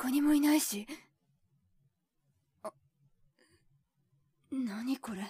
[0.00, 0.86] こにもいないし。
[2.62, 2.72] あ、
[4.50, 5.20] 何これ？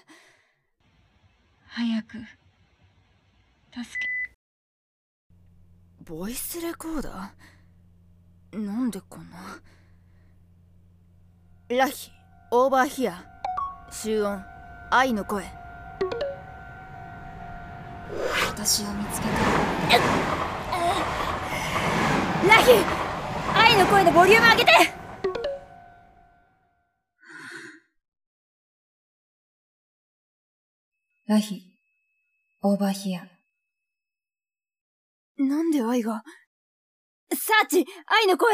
[1.66, 2.24] 早く、助
[3.74, 4.08] け。
[6.04, 8.58] ボイスレコーダー？
[8.64, 9.60] なんでこんな？
[11.68, 12.12] ラヒ、
[12.52, 13.24] オーバーヒア。
[13.90, 14.40] 集音、
[14.92, 15.44] 愛の声。
[18.46, 19.32] 私を見つけた。
[22.48, 23.09] ラヒ
[23.70, 24.72] 愛の声でボリューム上げて
[31.28, 31.62] ラヒ、
[32.62, 33.28] オーバーヒア。
[35.38, 36.24] なんで愛が？
[37.32, 38.48] サーチ愛の声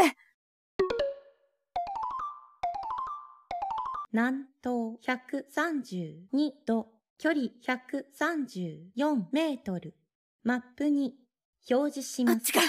[4.13, 9.95] 南東132度、距離134メートル。
[10.45, 11.15] マップに
[11.71, 12.35] 表示します。
[12.35, 12.61] あっちか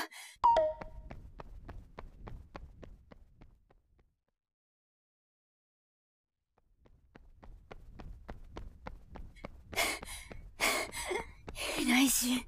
[11.80, 12.40] いないし。
[12.40, 12.46] て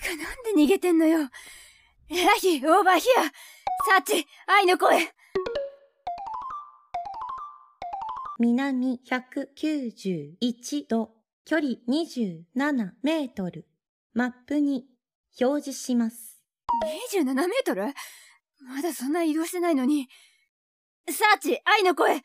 [0.00, 0.16] かなん
[0.54, 1.20] で逃げてんのよ。
[1.20, 1.28] ラ
[2.40, 5.14] ヒ、オーバーヒアサーチ、愛の声
[8.40, 13.68] 南191度、距離27メートル。
[14.12, 14.84] マップに
[15.40, 16.42] 表示します。
[17.14, 17.86] 27メートル？
[18.66, 20.08] まだそんな移動してないのに。
[21.08, 22.20] サーチ、愛の声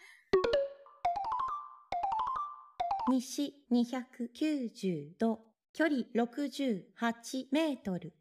[3.09, 5.41] 西290度、
[5.73, 8.13] 距離68メートル。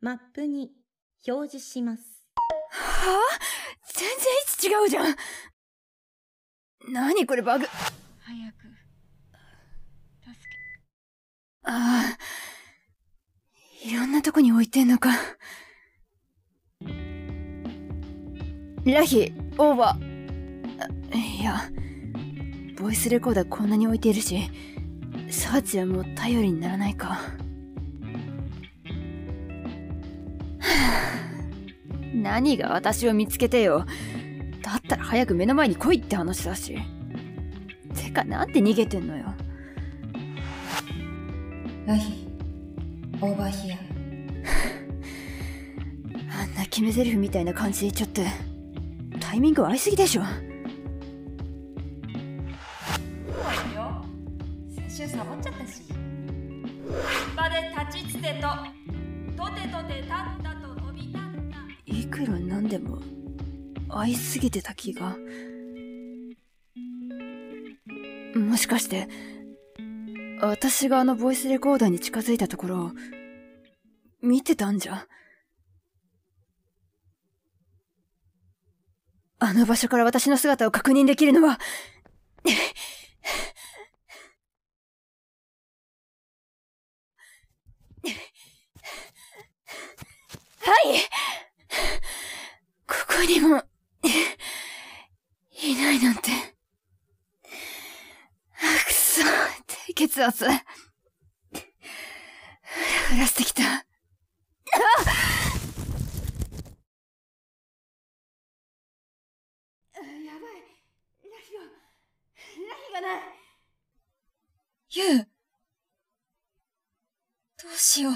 [0.00, 0.70] マップに
[1.26, 2.24] 表示します。
[2.70, 3.18] はあ？
[3.92, 4.16] 全然
[4.76, 5.16] 位置違うじゃん。
[6.92, 7.66] 何これバグ。
[7.66, 8.62] 早く、
[10.22, 10.56] 助け。
[11.64, 12.18] ああ。
[13.84, 15.10] いろんなとこに置いてんのか。
[18.84, 20.08] ラヒオーバー。
[21.12, 21.70] あいや。
[22.80, 24.38] ボイスレコーダーこんなに置いているし
[25.30, 27.18] サーチはもう頼りにならないか
[32.28, 33.86] 何が私を見つけてよ。
[34.62, 36.78] だったら早く目の前に来いって話だし。
[37.96, 39.32] てかなんで逃げてんのよ。
[41.86, 42.28] ラヒ、
[43.22, 43.78] オーバーヒア。
[46.42, 48.26] あんな決め台詞みたいな感じで言っちゃって
[49.18, 50.20] タイミング合いすぎでしょ。
[50.20, 50.28] よ。
[54.76, 55.82] 先週サボっちゃったし。
[57.34, 57.56] 場で
[57.90, 58.48] 立ちつてと
[59.42, 60.10] とてとて立っ
[60.42, 60.57] た
[62.08, 63.00] いくらなんでも
[63.90, 65.14] 合いすぎてた気が。
[68.34, 69.08] もしかして
[70.40, 72.90] 私があのボイスレコーダーに近づいたところを
[74.22, 75.06] 見てたんじゃ？
[79.40, 81.58] あの場所から私の姿を確認できるのはは
[90.84, 90.98] い
[92.86, 93.62] ここにも、
[95.62, 96.30] いないなんて。
[98.60, 99.22] あくそ、
[99.66, 100.44] 低血圧。
[100.44, 100.52] ふら
[103.08, 103.62] ふらしてきた。
[103.62, 103.82] あや
[110.34, 110.60] ばい。
[111.24, 113.20] ラヒが、ラヒがない。
[114.90, 115.28] ユウ。
[117.62, 118.12] どうしよう。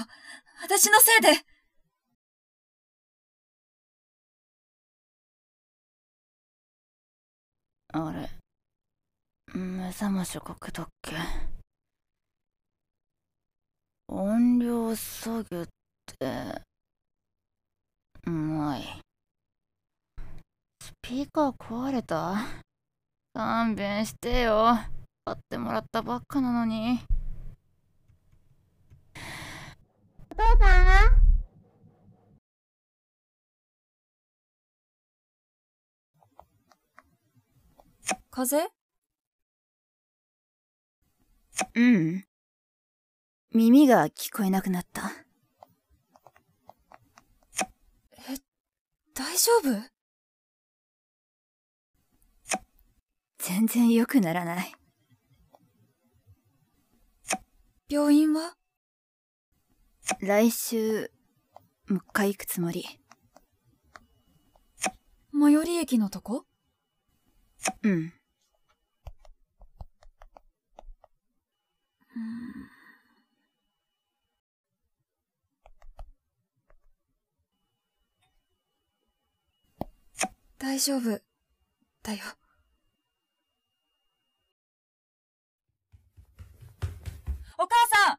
[0.61, 1.52] 私のせいで。
[7.95, 8.27] あれ、
[9.53, 11.15] 目覚ましかけたっけ
[14.07, 15.69] 音量下げて、
[18.25, 18.81] うまい。
[20.81, 22.33] スピーカー壊れた？
[23.35, 24.75] 勘弁してよ。
[25.25, 26.99] 買ってもらったばっかなのに。
[30.31, 31.23] お父さん
[38.35, 38.57] 風？
[38.57, 38.73] 邪
[41.75, 42.25] うん。
[43.53, 45.11] 耳が聞こえなくなった。
[49.13, 49.87] 大丈夫？
[53.37, 54.73] 全然良くならない。
[57.87, 58.55] 病院は？
[60.21, 61.11] 来週、
[61.87, 62.83] もう一回行くつもり。
[65.39, 66.47] 最寄り駅のとこ？
[67.83, 68.11] うん。
[80.59, 81.21] 大丈夫。
[82.03, 82.19] だよ。
[87.57, 87.75] お母
[88.07, 88.13] さ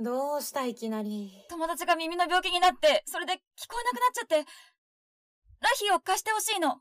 [0.00, 1.44] んどうしたいきなり？
[1.48, 3.36] 友達が耳の病気になって、それで聞
[3.68, 4.36] こえなくなっちゃって、
[5.60, 6.80] ラヒを貸してほしいの。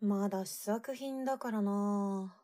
[0.00, 2.34] まだ試作品だからな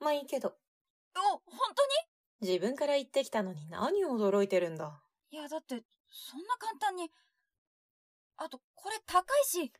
[0.00, 1.40] まあいいけど、お、本
[1.74, 2.15] 当に？
[2.40, 5.02] 自分から言ってきたのに何を驚いてるんだ？
[5.30, 7.10] いや、だって、そんな簡単に。
[8.36, 9.72] あと、これ高いし。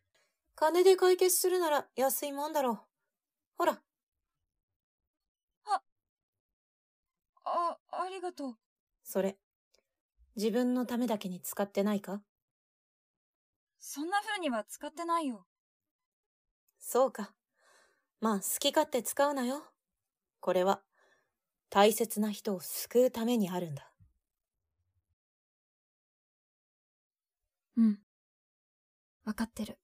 [0.54, 2.78] 金で解決するなら安いもんだろう。
[3.58, 3.82] ほら、
[7.48, 8.56] あ、ありがとう。
[9.04, 9.38] それ。
[10.34, 12.20] 自分のためだけに使ってないか？
[13.78, 15.46] そんな風には使ってないよ。
[16.80, 17.32] そうか。
[18.20, 19.62] まあ好き勝手使うなよ。
[20.40, 20.82] これは、
[21.70, 23.90] 大切な人を救うためにあるんだ。
[27.76, 27.98] うん。
[29.24, 29.78] わかってる。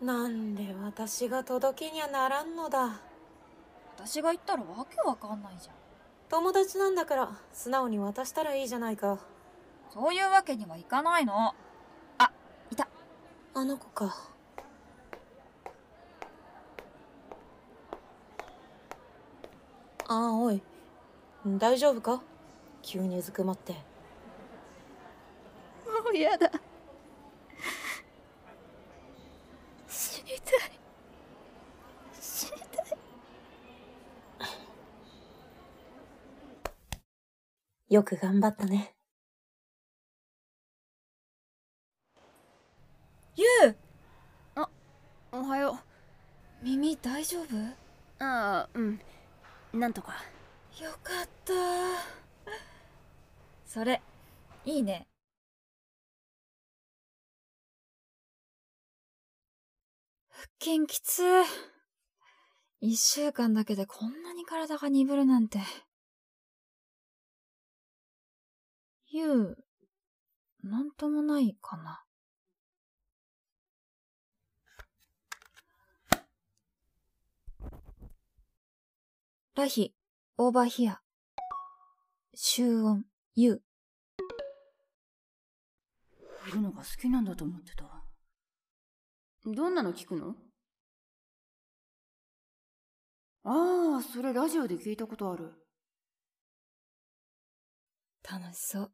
[0.00, 3.00] なんで私が届けにゃならんのだ。
[3.96, 5.74] 私が言ったらわけわかんないじゃん。
[6.28, 9.18] 友達なんだから素直に渡したらいいじゃないか。
[9.92, 11.54] そういうわけにはいかないの。
[12.18, 12.30] あ、
[12.70, 12.86] いた。
[13.54, 14.37] あの子か。
[20.08, 20.62] ああ、おい。
[21.46, 22.22] 大丈夫か？
[22.82, 23.74] 急にうずくまって。
[23.74, 23.78] も
[26.10, 26.50] うやだ。
[29.86, 30.70] 死にたい。
[32.18, 32.98] 死にたい。
[37.90, 38.94] よく頑張ったね。
[43.36, 43.76] ゆう
[45.30, 45.78] おはよ
[46.62, 47.56] 耳大丈夫？
[47.56, 47.76] う
[48.18, 49.00] ああうん
[49.78, 50.12] なんとか
[50.80, 51.52] よかった。
[53.64, 54.02] それ、
[54.64, 55.06] いいね。
[60.30, 61.22] 腹筋きつ。
[62.80, 65.58] 一週間だけでこんなに体が鈍るなんて。
[69.10, 69.64] ゆう、
[70.62, 72.04] なんともないかな。
[79.58, 79.92] ラヒ、
[80.36, 81.00] オーバーヒア。
[82.32, 83.02] 集音、
[83.34, 83.62] ユウ。
[86.48, 88.04] いるのが好きなんだと思ってた
[89.44, 90.36] どんなの聞くの？
[93.42, 95.50] ああそれラジオで聞いたことある
[98.30, 98.82] 楽しそう。
[98.82, 98.90] は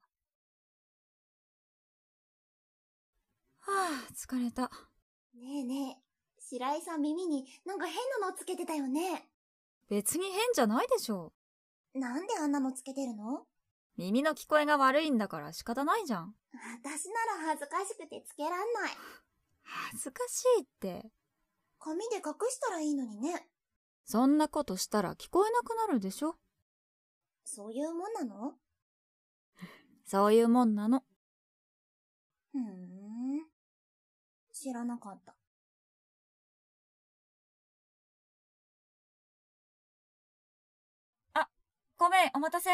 [3.67, 4.71] あ、疲れた。
[5.35, 6.03] ねえねえ、
[6.41, 9.29] 白井さん耳になんか変なのつけてたよね。
[9.89, 11.33] 別に変じゃないでしょ。
[11.95, 13.47] なんであんなのつけてるの？
[13.97, 16.35] 耳の聞こえが悪いんだから仕方ないじゃん。
[16.83, 18.91] 私なら恥ずかしくてつけらんない。
[19.63, 21.11] 恥ずかしいって。
[21.79, 23.47] 紙で隠したらいいのにね。
[24.05, 26.37] そんなことしたら聞こえなくなるでしょ
[27.45, 28.55] そういうもんなの？
[30.05, 31.05] そういうもんなの。
[32.53, 33.47] ふーん。
[34.53, 35.37] 知らなかった。
[42.05, 42.71] ごめん、お待たせ。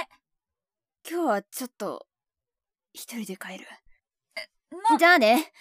[1.08, 2.08] 今日はちょっと
[2.92, 3.66] 一人で帰る
[4.90, 5.52] な、じゃあね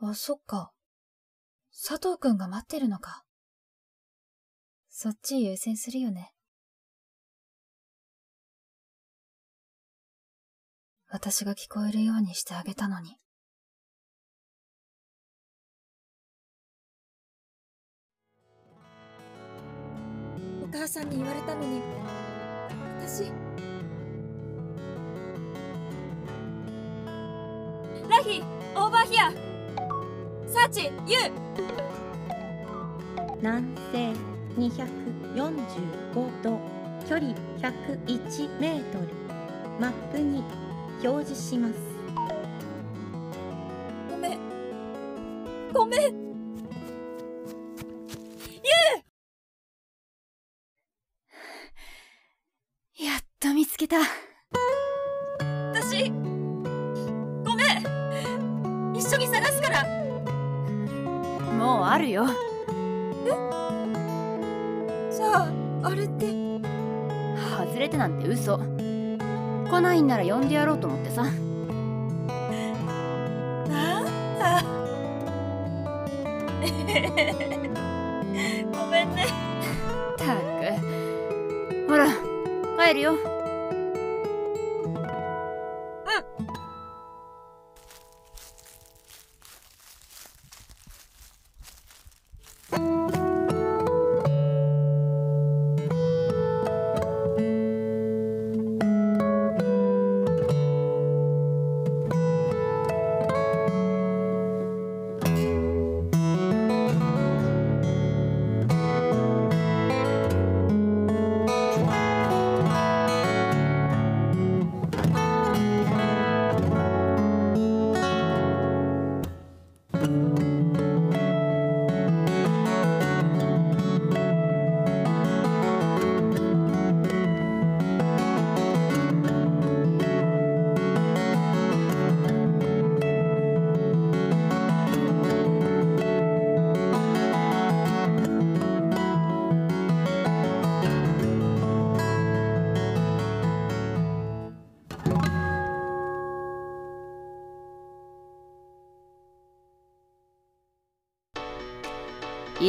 [0.00, 0.72] あ、そっか。
[1.70, 3.26] 佐藤くんが待ってるのか。
[4.88, 6.32] そっち優先するよね。
[11.10, 13.18] 私が聞こえるようにしてあげたのに。
[20.72, 21.82] 母さんに言われたのに、
[23.00, 23.32] 私、
[28.08, 28.42] ラヒ、
[28.76, 29.32] オーバーヒア。
[30.46, 31.32] サーチ、ユウ。
[33.40, 34.12] 南西
[34.56, 36.60] 245度、
[37.08, 39.08] 距離101メートル。
[39.80, 40.44] マップに
[41.02, 41.74] 表示します。
[44.08, 44.38] ごめん。
[45.72, 46.19] ごめん。
[61.60, 62.26] もうあるよ。
[65.10, 65.52] じゃあ、
[65.82, 66.28] あれって、
[67.58, 68.58] 外れてなんて嘘。
[68.58, 68.62] 来
[69.82, 71.22] ないんなら呼んでやろうと思ってさ。
[71.22, 71.30] な
[74.00, 74.04] ん
[74.38, 74.64] だ。
[78.72, 79.26] ごめんね。
[80.16, 80.40] たく。
[81.90, 82.14] ほら帰
[82.92, 83.39] えるよ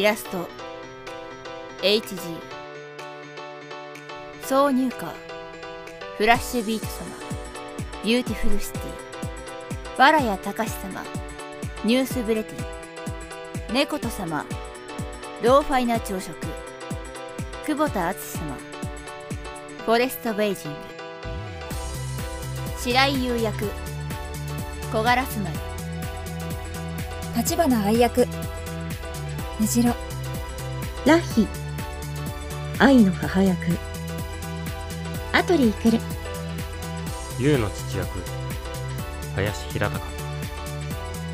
[0.01, 0.50] イラスト。
[1.84, 2.17] HG
[4.41, 5.13] 挿入歌。
[6.17, 6.91] フラッシュビート様。
[8.03, 8.81] ビューティフルシティ。
[10.00, 11.03] バラヤ隆様。
[11.86, 14.43] ニュースブレティ猫と様。
[15.43, 16.36] ローファイな朝食。
[17.67, 18.58] 久保田敦様。
[19.86, 20.77] フォレストベイジング。
[22.79, 23.65] 白井優役。
[24.91, 25.53] 小柄住まい
[27.38, 28.25] 立花愛役。
[29.65, 29.94] じろ
[31.06, 31.48] ラヒ。
[32.80, 33.58] 愛の母役。
[35.34, 36.00] アトリー来る。
[37.39, 38.08] 優の父役。
[39.36, 40.03] 林平隆。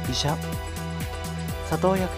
[0.09, 0.37] 医者。
[1.69, 2.09] 佐藤役。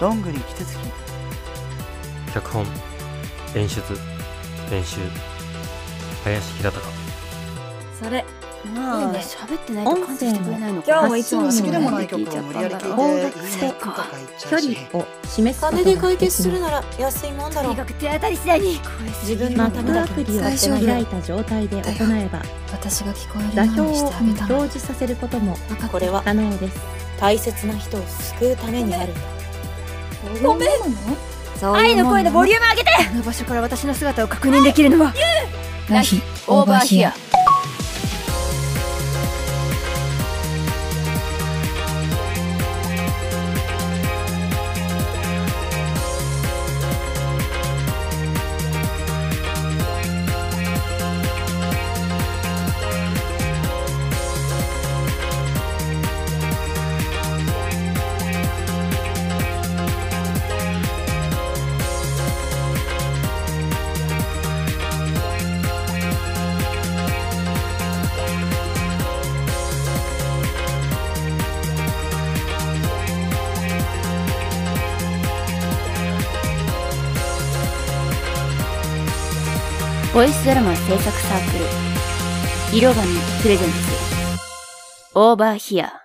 [0.00, 2.66] どんぐりキツツキ脚本。
[3.56, 3.82] 演出。
[4.70, 5.00] 編集。
[6.24, 6.92] 林平隆。
[8.00, 8.24] それ
[8.74, 14.02] まあ喋ってないと感知してくれないのか今日もいつも好きなものに聞いちゃったんだろう方角と
[14.50, 17.74] 距離を示すことで解決するなら安いもんだろう。
[17.76, 18.80] とにかく手当たり次第に
[19.22, 21.82] 自分のためだけップアプリを大丈夫開いた状態で行
[22.16, 22.42] えば
[22.72, 24.56] 私が聞こえるようにしてあげたの。
[24.56, 25.56] 表示させることも
[25.90, 26.78] これは可能です。
[27.20, 29.20] 大切な人を救うためにあるんだ。
[30.42, 30.68] ごめん。
[31.62, 32.90] 愛の声のボリューム上げて。
[33.10, 35.14] この場所から私の姿を確認できるのは
[35.88, 37.14] ラヒオーバーヒア
[80.14, 81.64] ボイスドラマ制作サークル。
[82.78, 83.08] 色紙
[83.42, 83.74] プレゼンツ。
[85.16, 86.03] オーバーヒア